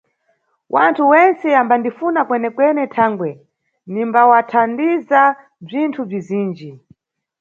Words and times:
Wanthu 0.73 1.03
wentse 1.11 1.47
ambandifuna 1.61 2.21
kwenekwene 2.27 2.83
thangwe 2.95 3.29
nimbawathandiza 3.91 5.21
bzinthu 5.65 6.01
bzizinji. 6.09 6.69